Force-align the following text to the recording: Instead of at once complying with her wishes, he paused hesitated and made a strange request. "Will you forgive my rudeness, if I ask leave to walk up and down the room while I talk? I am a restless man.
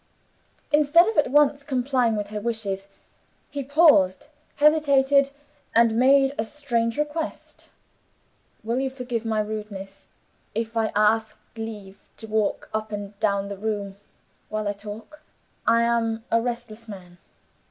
Instead 0.71 1.07
of 1.07 1.15
at 1.19 1.29
once 1.29 1.61
complying 1.61 2.15
with 2.15 2.29
her 2.29 2.41
wishes, 2.41 2.87
he 3.51 3.61
paused 3.63 4.29
hesitated 4.55 5.29
and 5.75 5.93
made 5.95 6.33
a 6.39 6.43
strange 6.43 6.97
request. 6.97 7.69
"Will 8.63 8.79
you 8.79 8.89
forgive 8.89 9.25
my 9.25 9.39
rudeness, 9.39 10.07
if 10.55 10.75
I 10.75 10.91
ask 10.95 11.37
leave 11.55 11.99
to 12.17 12.25
walk 12.25 12.67
up 12.73 12.91
and 12.91 13.19
down 13.19 13.47
the 13.47 13.57
room 13.57 13.95
while 14.49 14.67
I 14.67 14.73
talk? 14.73 15.21
I 15.67 15.83
am 15.83 16.25
a 16.31 16.41
restless 16.41 16.87
man. 16.87 17.19